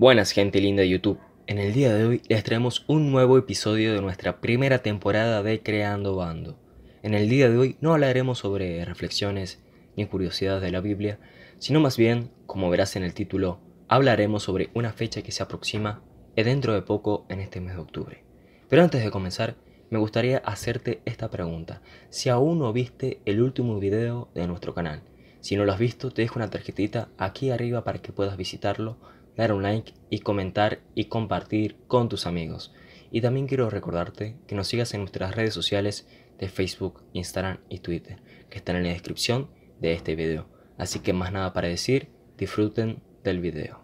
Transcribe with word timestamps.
Buenas 0.00 0.32
gente 0.32 0.62
linda 0.62 0.80
de 0.80 0.88
YouTube. 0.88 1.20
En 1.46 1.58
el 1.58 1.74
día 1.74 1.92
de 1.92 2.06
hoy 2.06 2.22
les 2.26 2.42
traemos 2.42 2.86
un 2.88 3.12
nuevo 3.12 3.36
episodio 3.36 3.92
de 3.92 4.00
nuestra 4.00 4.40
primera 4.40 4.78
temporada 4.78 5.42
de 5.42 5.62
Creando 5.62 6.16
Bando. 6.16 6.58
En 7.02 7.12
el 7.12 7.28
día 7.28 7.50
de 7.50 7.58
hoy 7.58 7.76
no 7.82 7.92
hablaremos 7.92 8.38
sobre 8.38 8.82
reflexiones 8.86 9.62
ni 9.98 10.06
curiosidades 10.06 10.62
de 10.62 10.70
la 10.70 10.80
Biblia, 10.80 11.18
sino 11.58 11.80
más 11.80 11.98
bien, 11.98 12.30
como 12.46 12.70
verás 12.70 12.96
en 12.96 13.02
el 13.02 13.12
título, 13.12 13.60
hablaremos 13.88 14.42
sobre 14.42 14.70
una 14.72 14.94
fecha 14.94 15.20
que 15.20 15.32
se 15.32 15.42
aproxima 15.42 16.02
dentro 16.34 16.72
de 16.72 16.80
poco 16.80 17.26
en 17.28 17.40
este 17.40 17.60
mes 17.60 17.74
de 17.74 17.82
octubre. 17.82 18.24
Pero 18.70 18.82
antes 18.82 19.04
de 19.04 19.10
comenzar, 19.10 19.56
me 19.90 19.98
gustaría 19.98 20.38
hacerte 20.38 21.02
esta 21.04 21.28
pregunta. 21.28 21.82
Si 22.08 22.30
aún 22.30 22.58
no 22.58 22.72
viste 22.72 23.20
el 23.26 23.42
último 23.42 23.78
video 23.78 24.30
de 24.34 24.46
nuestro 24.46 24.72
canal, 24.72 25.02
si 25.40 25.56
no 25.56 25.66
lo 25.66 25.72
has 25.72 25.78
visto, 25.78 26.10
te 26.10 26.22
dejo 26.22 26.38
una 26.38 26.48
tarjetita 26.48 27.08
aquí 27.18 27.50
arriba 27.50 27.84
para 27.84 28.00
que 28.00 28.12
puedas 28.12 28.38
visitarlo 28.38 28.96
dar 29.40 29.54
un 29.54 29.62
like 29.62 29.94
y 30.10 30.18
comentar 30.18 30.80
y 30.94 31.06
compartir 31.06 31.76
con 31.86 32.10
tus 32.10 32.26
amigos. 32.26 32.74
Y 33.10 33.22
también 33.22 33.46
quiero 33.46 33.70
recordarte 33.70 34.36
que 34.46 34.54
nos 34.54 34.68
sigas 34.68 34.92
en 34.92 35.00
nuestras 35.00 35.34
redes 35.34 35.54
sociales 35.54 36.06
de 36.38 36.50
Facebook, 36.50 37.02
Instagram 37.14 37.58
y 37.70 37.78
Twitter, 37.78 38.18
que 38.50 38.58
están 38.58 38.76
en 38.76 38.84
la 38.84 38.90
descripción 38.90 39.48
de 39.80 39.94
este 39.94 40.14
video. 40.14 40.46
Así 40.76 41.00
que 41.00 41.14
más 41.14 41.32
nada 41.32 41.54
para 41.54 41.68
decir, 41.68 42.10
disfruten 42.36 43.02
del 43.24 43.40
video. 43.40 43.80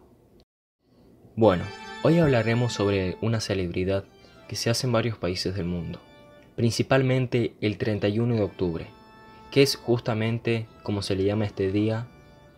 Bueno, 1.36 1.64
hoy 2.02 2.18
hablaremos 2.18 2.74
sobre 2.74 3.16
una 3.22 3.40
celebridad 3.40 4.04
que 4.48 4.56
se 4.56 4.68
hace 4.68 4.86
en 4.86 4.92
varios 4.92 5.16
países 5.16 5.54
del 5.54 5.64
mundo, 5.64 6.00
principalmente 6.54 7.56
el 7.62 7.78
31 7.78 8.34
de 8.34 8.42
octubre, 8.42 8.86
que 9.50 9.62
es 9.62 9.76
justamente 9.76 10.66
como 10.82 11.00
se 11.00 11.16
le 11.16 11.24
llama 11.24 11.46
este 11.46 11.72
día, 11.72 12.08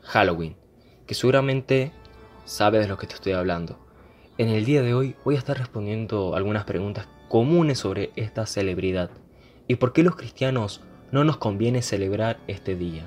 Halloween, 0.02 0.56
que 1.06 1.14
seguramente 1.14 1.92
sabe 2.48 2.78
de 2.78 2.88
lo 2.88 2.96
que 2.96 3.06
te 3.06 3.14
estoy 3.14 3.32
hablando. 3.32 3.78
En 4.38 4.48
el 4.48 4.64
día 4.64 4.80
de 4.80 4.94
hoy 4.94 5.14
voy 5.22 5.34
a 5.34 5.38
estar 5.38 5.58
respondiendo 5.58 6.34
algunas 6.34 6.64
preguntas 6.64 7.06
comunes 7.28 7.78
sobre 7.78 8.10
esta 8.16 8.46
celebridad 8.46 9.10
y 9.66 9.74
por 9.74 9.92
qué 9.92 10.02
los 10.02 10.16
cristianos 10.16 10.80
no 11.12 11.24
nos 11.24 11.36
conviene 11.36 11.82
celebrar 11.82 12.38
este 12.46 12.74
día. 12.74 13.06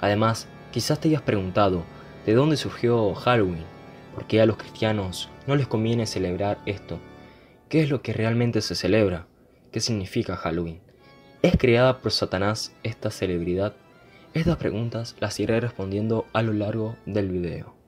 Además, 0.00 0.48
quizás 0.72 0.98
te 0.98 1.08
hayas 1.08 1.22
preguntado 1.22 1.84
de 2.26 2.34
dónde 2.34 2.56
surgió 2.56 3.14
Halloween, 3.14 3.64
por 4.14 4.26
qué 4.26 4.40
a 4.40 4.46
los 4.46 4.56
cristianos 4.56 5.28
no 5.46 5.54
les 5.54 5.68
conviene 5.68 6.06
celebrar 6.06 6.58
esto, 6.66 6.98
qué 7.68 7.82
es 7.82 7.90
lo 7.90 8.02
que 8.02 8.12
realmente 8.12 8.60
se 8.62 8.74
celebra, 8.74 9.26
qué 9.70 9.80
significa 9.80 10.34
Halloween. 10.34 10.80
¿Es 11.42 11.56
creada 11.56 12.00
por 12.00 12.10
Satanás 12.10 12.74
esta 12.82 13.12
celebridad? 13.12 13.74
Estas 14.34 14.56
preguntas 14.56 15.14
las 15.20 15.38
iré 15.38 15.60
respondiendo 15.60 16.26
a 16.32 16.42
lo 16.42 16.52
largo 16.52 16.96
del 17.06 17.28
video. 17.28 17.81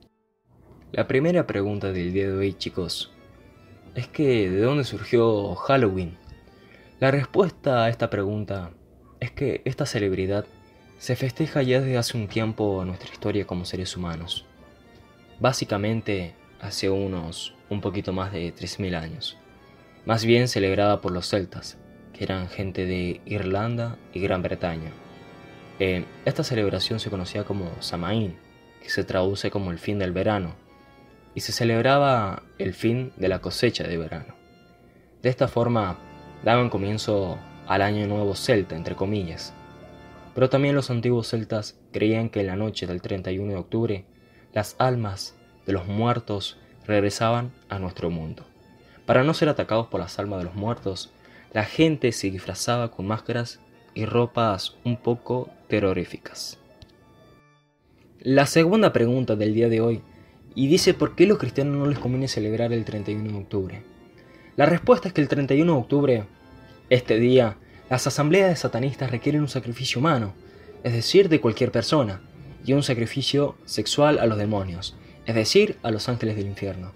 La 0.95 1.09
primera 1.09 1.45
pregunta 1.45 1.91
del 1.91 2.13
día 2.13 2.29
de 2.29 2.37
hoy, 2.37 2.53
chicos, 2.53 3.11
es 3.95 4.07
que 4.07 4.49
¿de 4.49 4.61
dónde 4.61 4.85
surgió 4.85 5.53
Halloween? 5.55 6.17
La 7.01 7.11
respuesta 7.11 7.83
a 7.83 7.89
esta 7.89 8.09
pregunta 8.09 8.71
es 9.19 9.29
que 9.29 9.61
esta 9.65 9.85
celebridad 9.85 10.45
se 10.97 11.17
festeja 11.17 11.61
ya 11.63 11.81
desde 11.81 11.97
hace 11.97 12.15
un 12.15 12.29
tiempo 12.29 12.81
en 12.81 12.87
nuestra 12.87 13.11
historia 13.11 13.45
como 13.45 13.65
seres 13.65 13.97
humanos. 13.97 14.45
Básicamente 15.37 16.33
hace 16.61 16.89
unos 16.89 17.53
un 17.69 17.81
poquito 17.81 18.13
más 18.13 18.31
de 18.31 18.55
3.000 18.55 18.95
años. 18.95 19.37
Más 20.05 20.23
bien 20.23 20.47
celebrada 20.47 21.01
por 21.01 21.11
los 21.11 21.27
celtas, 21.27 21.77
que 22.13 22.23
eran 22.23 22.47
gente 22.47 22.85
de 22.85 23.19
Irlanda 23.25 23.97
y 24.13 24.21
Gran 24.21 24.41
Bretaña. 24.41 24.91
Eh, 25.77 26.05
esta 26.23 26.45
celebración 26.45 27.01
se 27.01 27.09
conocía 27.09 27.43
como 27.43 27.69
Samaín, 27.81 28.37
que 28.81 28.89
se 28.89 29.03
traduce 29.03 29.51
como 29.51 29.71
el 29.71 29.77
fin 29.77 29.99
del 29.99 30.13
verano 30.13 30.63
y 31.35 31.41
se 31.41 31.51
celebraba 31.51 32.43
el 32.57 32.73
fin 32.73 33.11
de 33.17 33.27
la 33.27 33.39
cosecha 33.39 33.83
de 33.83 33.97
verano. 33.97 34.33
De 35.21 35.29
esta 35.29 35.47
forma 35.47 35.99
daban 36.43 36.69
comienzo 36.69 37.37
al 37.67 37.81
año 37.81 38.07
nuevo 38.07 38.35
celta, 38.35 38.75
entre 38.75 38.95
comillas. 38.95 39.53
Pero 40.33 40.49
también 40.49 40.75
los 40.75 40.89
antiguos 40.89 41.29
celtas 41.29 41.77
creían 41.91 42.29
que 42.29 42.39
en 42.39 42.47
la 42.47 42.55
noche 42.55 42.87
del 42.87 43.01
31 43.01 43.51
de 43.51 43.57
octubre 43.57 44.05
las 44.53 44.75
almas 44.79 45.35
de 45.65 45.73
los 45.73 45.85
muertos 45.87 46.57
regresaban 46.87 47.51
a 47.69 47.79
nuestro 47.79 48.09
mundo. 48.09 48.45
Para 49.05 49.23
no 49.23 49.33
ser 49.33 49.49
atacados 49.49 49.87
por 49.87 49.99
las 49.99 50.17
almas 50.19 50.39
de 50.39 50.45
los 50.45 50.55
muertos, 50.55 51.11
la 51.53 51.65
gente 51.65 52.11
se 52.11 52.31
disfrazaba 52.31 52.91
con 52.91 53.07
máscaras 53.07 53.59
y 53.93 54.05
ropas 54.05 54.77
un 54.83 54.97
poco 54.97 55.49
terroríficas. 55.67 56.59
La 58.19 58.45
segunda 58.45 58.91
pregunta 58.91 59.35
del 59.35 59.53
día 59.53 59.69
de 59.69 59.81
hoy 59.81 60.01
y 60.55 60.67
dice 60.67 60.93
por 60.93 61.15
qué 61.15 61.27
los 61.27 61.37
cristianos 61.37 61.77
no 61.77 61.85
les 61.85 61.99
conviene 61.99 62.29
celebrar 62.29 62.71
el 62.71 62.85
31 62.85 63.29
de 63.29 63.37
octubre. 63.37 63.83
La 64.55 64.65
respuesta 64.65 65.09
es 65.09 65.13
que 65.13 65.21
el 65.21 65.27
31 65.27 65.71
de 65.73 65.77
octubre, 65.77 66.23
este 66.89 67.19
día, 67.19 67.57
las 67.89 68.07
asambleas 68.07 68.49
de 68.49 68.55
satanistas 68.55 69.11
requieren 69.11 69.41
un 69.41 69.49
sacrificio 69.49 69.99
humano, 69.99 70.33
es 70.83 70.93
decir, 70.93 71.27
de 71.27 71.41
cualquier 71.41 71.71
persona, 71.71 72.21
y 72.65 72.73
un 72.73 72.83
sacrificio 72.83 73.57
sexual 73.65 74.17
a 74.17 74.25
los 74.25 74.37
demonios, 74.37 74.95
es 75.25 75.35
decir, 75.35 75.77
a 75.83 75.91
los 75.91 76.07
ángeles 76.07 76.37
del 76.37 76.47
infierno. 76.47 76.93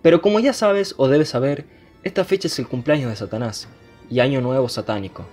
Pero 0.00 0.22
como 0.22 0.38
ya 0.38 0.52
sabes 0.52 0.94
o 0.96 1.08
debes 1.08 1.30
saber, 1.30 1.66
esta 2.04 2.24
fecha 2.24 2.46
es 2.46 2.58
el 2.58 2.68
cumpleaños 2.68 3.10
de 3.10 3.16
Satanás 3.16 3.68
y 4.08 4.20
Año 4.20 4.40
Nuevo 4.40 4.68
satánico. 4.68 5.26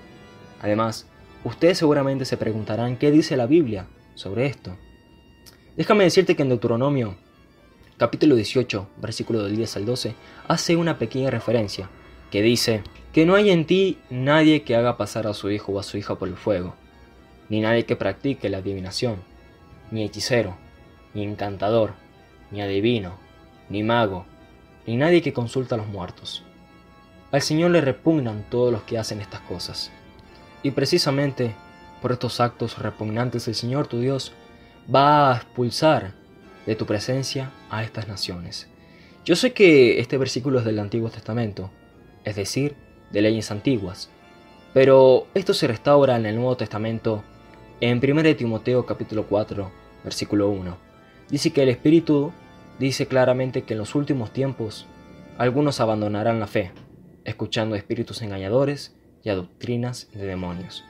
Además, 0.61 1.07
ustedes 1.43 1.77
seguramente 1.77 2.25
se 2.25 2.37
preguntarán 2.37 2.97
qué 2.97 3.11
dice 3.11 3.37
la 3.37 3.45
Biblia 3.45 3.87
sobre 4.15 4.47
esto. 4.47 4.75
Déjame 5.77 6.05
decirte 6.05 6.35
que 6.35 6.41
en 6.41 6.49
Deuteronomio 6.49 7.17
capítulo 7.97 8.35
18, 8.35 8.89
versículo 8.97 9.43
del 9.43 9.55
10 9.55 9.77
al 9.77 9.85
12, 9.85 10.15
hace 10.47 10.75
una 10.75 10.97
pequeña 10.97 11.29
referencia, 11.29 11.89
que 12.29 12.41
dice, 12.41 12.83
que 13.13 13.25
no 13.25 13.35
hay 13.35 13.51
en 13.51 13.65
ti 13.65 13.99
nadie 14.09 14.63
que 14.63 14.75
haga 14.75 14.97
pasar 14.97 15.27
a 15.27 15.33
su 15.33 15.49
hijo 15.49 15.71
o 15.71 15.79
a 15.79 15.83
su 15.83 15.97
hija 15.97 16.15
por 16.15 16.27
el 16.27 16.35
fuego, 16.35 16.75
ni 17.47 17.61
nadie 17.61 17.85
que 17.85 17.95
practique 17.95 18.49
la 18.49 18.57
adivinación, 18.57 19.23
ni 19.91 20.03
hechicero, 20.03 20.57
ni 21.13 21.23
encantador, 21.23 21.93
ni 22.51 22.61
adivino, 22.61 23.17
ni 23.69 23.81
mago, 23.81 24.25
ni 24.85 24.97
nadie 24.97 25.21
que 25.21 25.31
consulta 25.31 25.75
a 25.75 25.77
los 25.77 25.87
muertos. 25.87 26.43
Al 27.31 27.41
Señor 27.41 27.71
le 27.71 27.79
repugnan 27.79 28.45
todos 28.49 28.73
los 28.73 28.83
que 28.83 28.97
hacen 28.97 29.21
estas 29.21 29.41
cosas. 29.41 29.91
Y 30.63 30.71
precisamente 30.71 31.55
por 32.01 32.11
estos 32.11 32.41
actos 32.41 32.77
repugnantes 32.77 33.47
el 33.47 33.55
Señor 33.55 33.87
tu 33.87 33.99
Dios 33.99 34.33
va 34.93 35.31
a 35.31 35.37
expulsar 35.37 36.24
de 36.65 36.75
tu 36.75 36.85
presencia 36.85 37.51
a 37.69 37.83
estas 37.83 38.07
naciones. 38.07 38.67
Yo 39.23 39.35
sé 39.35 39.53
que 39.53 39.99
este 39.99 40.17
versículo 40.17 40.59
es 40.59 40.65
del 40.65 40.79
Antiguo 40.79 41.09
Testamento, 41.09 41.71
es 42.23 42.35
decir, 42.35 42.75
de 43.11 43.21
leyes 43.21 43.51
antiguas, 43.51 44.09
pero 44.73 45.27
esto 45.33 45.53
se 45.53 45.67
restaura 45.67 46.15
en 46.15 46.25
el 46.25 46.35
Nuevo 46.35 46.57
Testamento 46.57 47.23
en 47.81 48.01
1 48.03 48.35
Timoteo 48.35 48.85
capítulo 48.85 49.25
4, 49.27 49.71
versículo 50.03 50.49
1. 50.49 50.77
Dice 51.29 51.51
que 51.51 51.63
el 51.63 51.69
Espíritu 51.69 52.31
dice 52.77 53.07
claramente 53.07 53.63
que 53.63 53.73
en 53.73 53.79
los 53.79 53.95
últimos 53.95 54.31
tiempos 54.31 54.85
algunos 55.37 55.79
abandonarán 55.79 56.39
la 56.39 56.47
fe, 56.47 56.71
escuchando 57.23 57.75
espíritus 57.75 58.21
engañadores 58.21 58.95
y 59.23 59.29
a 59.29 59.35
doctrinas 59.35 60.07
de 60.13 60.25
demonios. 60.25 60.83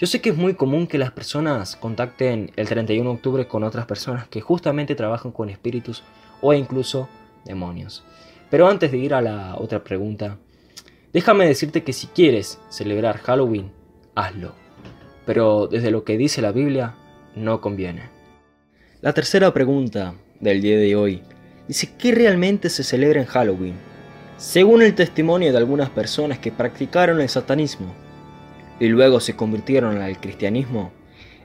Yo 0.00 0.06
sé 0.06 0.22
que 0.22 0.30
es 0.30 0.36
muy 0.36 0.54
común 0.54 0.86
que 0.86 0.96
las 0.96 1.10
personas 1.10 1.76
contacten 1.76 2.52
el 2.56 2.66
31 2.66 3.10
de 3.10 3.16
octubre 3.16 3.46
con 3.46 3.64
otras 3.64 3.84
personas 3.84 4.26
que 4.28 4.40
justamente 4.40 4.94
trabajan 4.94 5.30
con 5.30 5.50
espíritus 5.50 6.02
o 6.40 6.54
incluso 6.54 7.06
demonios. 7.44 8.02
Pero 8.48 8.66
antes 8.66 8.92
de 8.92 8.96
ir 8.96 9.12
a 9.12 9.20
la 9.20 9.56
otra 9.58 9.84
pregunta, 9.84 10.38
déjame 11.12 11.46
decirte 11.46 11.82
que 11.82 11.92
si 11.92 12.06
quieres 12.06 12.58
celebrar 12.70 13.18
Halloween, 13.18 13.72
hazlo. 14.14 14.54
Pero 15.26 15.66
desde 15.66 15.90
lo 15.90 16.02
que 16.02 16.16
dice 16.16 16.40
la 16.40 16.52
Biblia, 16.52 16.94
no 17.36 17.60
conviene. 17.60 18.08
La 19.02 19.12
tercera 19.12 19.52
pregunta 19.52 20.14
del 20.40 20.62
día 20.62 20.78
de 20.78 20.96
hoy 20.96 21.22
dice 21.68 21.92
¿qué 21.98 22.12
realmente 22.12 22.70
se 22.70 22.84
celebra 22.84 23.20
en 23.20 23.26
Halloween? 23.26 23.74
Según 24.38 24.80
el 24.80 24.94
testimonio 24.94 25.52
de 25.52 25.58
algunas 25.58 25.90
personas 25.90 26.38
que 26.38 26.52
practicaron 26.52 27.20
el 27.20 27.28
satanismo, 27.28 27.94
y 28.80 28.88
luego 28.88 29.20
se 29.20 29.36
convirtieron 29.36 29.98
al 29.98 30.20
cristianismo, 30.20 30.90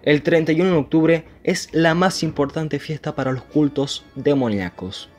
el 0.05 0.21
31 0.21 0.71
de 0.71 0.77
octubre 0.77 1.23
es 1.43 1.69
la 1.73 1.95
más 1.95 2.23
importante 2.23 2.79
fiesta 2.79 3.15
para 3.15 3.31
los 3.31 3.43
cultos 3.43 4.05
demoníacos, 4.15 5.09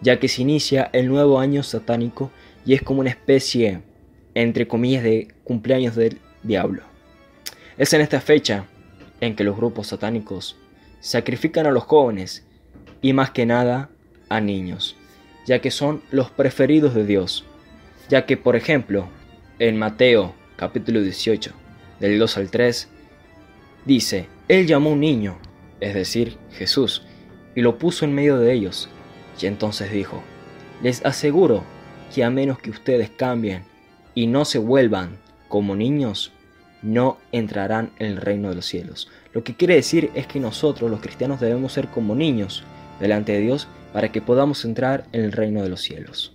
ya 0.00 0.18
que 0.18 0.28
se 0.28 0.42
inicia 0.42 0.90
el 0.92 1.08
nuevo 1.08 1.38
año 1.38 1.62
satánico 1.62 2.30
y 2.64 2.74
es 2.74 2.82
como 2.82 3.00
una 3.00 3.10
especie, 3.10 3.82
entre 4.34 4.66
comillas, 4.66 5.02
de 5.02 5.28
cumpleaños 5.44 5.94
del 5.94 6.20
diablo. 6.42 6.82
Es 7.76 7.92
en 7.92 8.00
esta 8.00 8.20
fecha 8.20 8.64
en 9.20 9.36
que 9.36 9.44
los 9.44 9.56
grupos 9.56 9.88
satánicos 9.88 10.56
sacrifican 11.00 11.66
a 11.66 11.70
los 11.70 11.84
jóvenes 11.84 12.46
y 13.02 13.12
más 13.12 13.30
que 13.30 13.46
nada 13.46 13.90
a 14.30 14.40
niños, 14.40 14.96
ya 15.46 15.60
que 15.60 15.70
son 15.70 16.02
los 16.10 16.30
preferidos 16.30 16.94
de 16.94 17.04
Dios, 17.04 17.44
ya 18.08 18.24
que 18.24 18.38
por 18.38 18.56
ejemplo 18.56 19.08
en 19.58 19.76
Mateo 19.76 20.34
capítulo 20.58 21.00
18, 21.00 21.52
del 22.00 22.18
2 22.18 22.36
al 22.36 22.50
3, 22.50 22.88
dice, 23.84 24.26
Él 24.48 24.66
llamó 24.66 24.90
un 24.90 24.98
niño, 24.98 25.38
es 25.78 25.94
decir, 25.94 26.36
Jesús, 26.50 27.06
y 27.54 27.60
lo 27.60 27.78
puso 27.78 28.04
en 28.04 28.12
medio 28.12 28.38
de 28.38 28.52
ellos, 28.52 28.90
Y 29.40 29.46
entonces 29.46 29.92
dijo, 29.92 30.20
les 30.82 31.04
aseguro 31.04 31.62
que 32.12 32.24
a 32.24 32.30
menos 32.30 32.58
que 32.58 32.70
ustedes 32.70 33.08
cambien 33.08 33.62
y 34.16 34.26
no 34.26 34.44
se 34.44 34.58
vuelvan 34.58 35.18
como 35.48 35.76
niños, 35.76 36.32
no 36.82 37.18
entrarán 37.30 37.92
en 38.00 38.08
el 38.08 38.16
reino 38.16 38.48
de 38.48 38.56
los 38.56 38.66
cielos. 38.66 39.08
Lo 39.32 39.44
que 39.44 39.54
quiere 39.54 39.76
decir 39.76 40.10
es 40.14 40.26
que 40.26 40.40
nosotros 40.40 40.90
los 40.90 41.00
cristianos 41.00 41.38
debemos 41.38 41.72
ser 41.72 41.86
como 41.86 42.16
niños 42.16 42.64
delante 42.98 43.30
de 43.30 43.40
Dios 43.40 43.68
para 43.92 44.10
que 44.10 44.20
podamos 44.20 44.64
entrar 44.64 45.06
en 45.12 45.22
el 45.22 45.30
reino 45.30 45.62
de 45.62 45.68
los 45.68 45.82
cielos. 45.82 46.34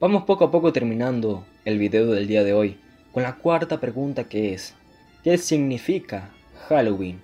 Vamos 0.00 0.22
poco 0.22 0.44
a 0.44 0.50
poco 0.50 0.72
terminando 0.72 1.44
el 1.68 1.78
video 1.78 2.06
del 2.06 2.26
día 2.26 2.44
de 2.44 2.54
hoy 2.54 2.78
con 3.12 3.22
la 3.22 3.34
cuarta 3.34 3.78
pregunta 3.78 4.24
que 4.24 4.54
es, 4.54 4.72
¿qué 5.22 5.36
significa 5.36 6.30
Halloween? 6.66 7.20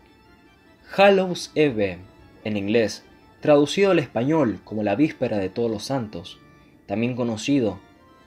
Hallows 0.95 1.51
Eve, 1.55 1.97
en 2.45 2.59
inglés, 2.59 3.05
traducido 3.41 3.93
al 3.93 4.01
español 4.01 4.61
como 4.63 4.83
la 4.83 4.97
víspera 4.97 5.39
de 5.39 5.49
todos 5.49 5.71
los 5.71 5.85
santos, 5.85 6.39
también 6.85 7.17
conocido 7.17 7.79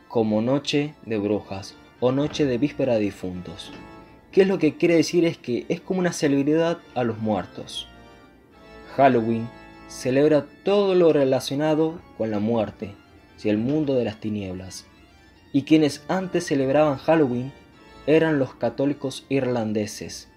como 0.07 0.41
Noche 0.41 0.95
de 1.05 1.19
Brujas 1.19 1.75
o 1.99 2.11
Noche 2.11 2.45
de 2.45 2.57
Víspera 2.57 2.95
de 2.95 3.01
Difuntos. 3.01 3.71
¿Qué 4.31 4.41
es 4.41 4.47
lo 4.47 4.57
que 4.57 4.75
quiere 4.75 4.95
decir? 4.95 5.23
Es 5.23 5.37
que 5.37 5.67
es 5.69 5.81
como 5.81 5.99
una 5.99 6.13
celebridad 6.13 6.79
a 6.95 7.03
los 7.03 7.19
muertos. 7.19 7.87
Halloween 8.95 9.47
celebra 9.87 10.47
todo 10.63 10.95
lo 10.95 11.13
relacionado 11.13 12.01
con 12.17 12.31
la 12.31 12.39
muerte 12.39 12.95
y 13.43 13.49
el 13.49 13.59
mundo 13.59 13.93
de 13.93 14.05
las 14.05 14.19
tinieblas. 14.19 14.87
Y 15.57 15.63
quienes 15.63 16.03
antes 16.07 16.45
celebraban 16.45 16.97
Halloween 16.99 17.51
eran 18.05 18.37
los 18.37 18.53
católicos 18.53 19.25
irlandeses, 19.27 20.27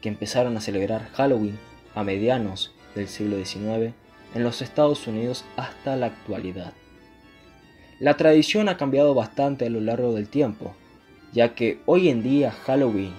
que 0.00 0.08
empezaron 0.08 0.56
a 0.56 0.60
celebrar 0.60 1.08
Halloween 1.08 1.58
a 1.96 2.04
medianos 2.04 2.72
del 2.94 3.08
siglo 3.08 3.44
XIX 3.44 3.92
en 4.32 4.44
los 4.44 4.62
Estados 4.62 5.08
Unidos 5.08 5.44
hasta 5.56 5.96
la 5.96 6.06
actualidad. 6.06 6.72
La 7.98 8.16
tradición 8.16 8.68
ha 8.68 8.76
cambiado 8.76 9.12
bastante 9.12 9.66
a 9.66 9.70
lo 9.70 9.80
largo 9.80 10.14
del 10.14 10.28
tiempo, 10.28 10.76
ya 11.32 11.56
que 11.56 11.80
hoy 11.84 12.08
en 12.08 12.22
día 12.22 12.52
Halloween 12.52 13.14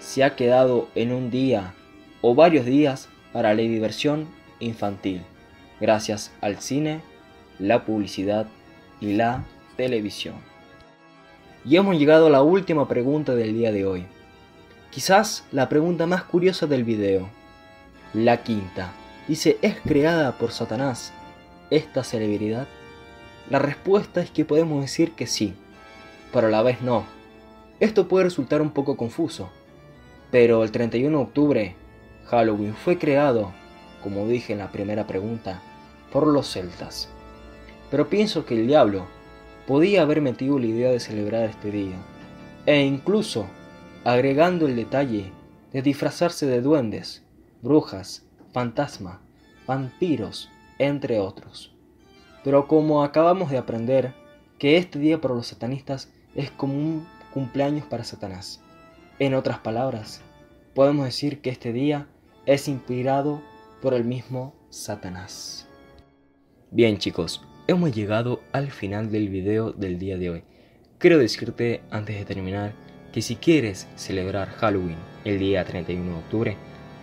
se 0.00 0.24
ha 0.24 0.34
quedado 0.34 0.88
en 0.96 1.12
un 1.12 1.30
día 1.30 1.74
o 2.22 2.34
varios 2.34 2.66
días 2.66 3.08
para 3.32 3.54
la 3.54 3.62
diversión 3.62 4.26
infantil, 4.58 5.22
gracias 5.80 6.32
al 6.40 6.58
cine, 6.58 7.02
la 7.60 7.84
publicidad 7.84 8.48
y 9.00 9.12
la 9.12 9.44
televisión. 9.76 10.57
Y 11.68 11.76
hemos 11.76 11.98
llegado 11.98 12.28
a 12.28 12.30
la 12.30 12.40
última 12.40 12.88
pregunta 12.88 13.34
del 13.34 13.52
día 13.52 13.70
de 13.72 13.84
hoy. 13.84 14.06
Quizás 14.90 15.44
la 15.52 15.68
pregunta 15.68 16.06
más 16.06 16.22
curiosa 16.24 16.66
del 16.66 16.82
video. 16.82 17.28
La 18.14 18.42
quinta. 18.42 18.92
Dice, 19.26 19.58
¿es 19.60 19.76
creada 19.82 20.38
por 20.38 20.50
Satanás 20.50 21.12
esta 21.68 22.04
celebridad? 22.04 22.66
La 23.50 23.58
respuesta 23.58 24.22
es 24.22 24.30
que 24.30 24.46
podemos 24.46 24.80
decir 24.80 25.12
que 25.12 25.26
sí, 25.26 25.52
pero 26.32 26.46
a 26.46 26.50
la 26.50 26.62
vez 26.62 26.80
no. 26.80 27.04
Esto 27.80 28.08
puede 28.08 28.24
resultar 28.24 28.62
un 28.62 28.70
poco 28.70 28.96
confuso, 28.96 29.50
pero 30.30 30.64
el 30.64 30.72
31 30.72 31.18
de 31.18 31.22
octubre, 31.22 31.76
Halloween 32.28 32.74
fue 32.76 32.96
creado, 32.96 33.52
como 34.02 34.26
dije 34.26 34.54
en 34.54 34.60
la 34.60 34.72
primera 34.72 35.06
pregunta, 35.06 35.60
por 36.10 36.28
los 36.28 36.50
celtas. 36.50 37.10
Pero 37.90 38.08
pienso 38.08 38.46
que 38.46 38.54
el 38.54 38.66
diablo 38.66 39.17
podía 39.68 40.00
haber 40.00 40.22
metido 40.22 40.58
la 40.58 40.64
idea 40.64 40.90
de 40.90 40.98
celebrar 40.98 41.44
este 41.44 41.70
día, 41.70 41.96
e 42.64 42.80
incluso 42.80 43.46
agregando 44.02 44.66
el 44.66 44.74
detalle 44.74 45.30
de 45.74 45.82
disfrazarse 45.82 46.46
de 46.46 46.62
duendes, 46.62 47.22
brujas, 47.60 48.26
fantasma, 48.54 49.20
vampiros, 49.66 50.48
entre 50.78 51.20
otros. 51.20 51.74
Pero 52.42 52.66
como 52.66 53.04
acabamos 53.04 53.50
de 53.50 53.58
aprender 53.58 54.14
que 54.58 54.78
este 54.78 54.98
día 54.98 55.20
para 55.20 55.34
los 55.34 55.48
satanistas 55.48 56.10
es 56.34 56.50
como 56.50 56.72
un 56.72 57.06
cumpleaños 57.34 57.84
para 57.84 58.04
Satanás. 58.04 58.62
En 59.18 59.34
otras 59.34 59.58
palabras, 59.58 60.22
podemos 60.74 61.04
decir 61.04 61.42
que 61.42 61.50
este 61.50 61.74
día 61.74 62.06
es 62.46 62.68
inspirado 62.68 63.42
por 63.82 63.92
el 63.92 64.04
mismo 64.04 64.54
Satanás. 64.70 65.68
Bien 66.70 66.96
chicos, 66.96 67.42
hemos 67.68 67.94
llegado 67.94 68.40
al 68.52 68.70
final 68.70 69.12
del 69.12 69.28
video 69.28 69.72
del 69.72 69.98
día 69.98 70.18
de 70.18 70.30
hoy. 70.30 70.42
Quiero 70.98 71.18
decirte 71.18 71.82
antes 71.90 72.18
de 72.18 72.24
terminar 72.24 72.72
que 73.12 73.22
si 73.22 73.36
quieres 73.36 73.86
celebrar 73.94 74.48
Halloween 74.48 74.96
el 75.24 75.38
día 75.38 75.64
31 75.64 76.10
de 76.10 76.16
octubre, 76.16 76.56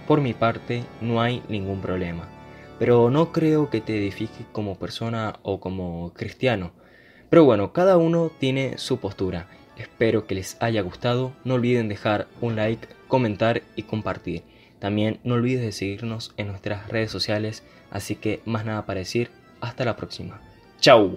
por 0.08 0.20
mi 0.20 0.34
parte 0.34 0.84
no 1.00 1.22
hay 1.22 1.42
ningún 1.48 1.82
problema. 1.82 2.28
Pero 2.80 3.10
no 3.10 3.32
creo 3.32 3.70
que 3.70 3.80
te 3.80 3.98
edifique 3.98 4.46
como 4.52 4.78
persona 4.78 5.40
o 5.44 5.62
como 5.62 6.12
cristiano. 6.14 6.74
Pero 7.30 7.46
bueno, 7.46 7.72
cada 7.72 7.98
uno 7.98 8.32
tiene 8.38 8.78
su 8.78 9.00
postura 9.00 9.48
Espero 9.78 10.26
que 10.26 10.36
les 10.36 10.58
haya 10.62 10.82
gustado. 10.82 11.34
No 11.44 11.56
olviden 11.56 11.90
dejar 11.90 12.28
un 12.42 12.56
like, 12.56 12.88
comentar 13.08 13.62
y 13.76 13.84
compartir. 13.84 14.44
También 14.80 15.20
no 15.24 15.36
olvides 15.36 15.62
de 15.62 15.72
seguirnos 15.72 16.34
en 16.38 16.48
nuestras 16.48 16.88
redes 16.90 17.12
sociales. 17.12 17.64
Así 17.92 18.16
que 18.16 18.42
más 18.46 18.66
nada 18.66 18.86
para 18.86 19.00
decir. 19.00 19.30
Hasta 19.62 19.86
la 19.86 19.96
próxima. 19.96 20.42
教 20.80 21.10